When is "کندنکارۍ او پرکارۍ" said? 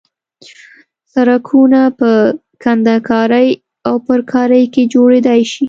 2.63-4.63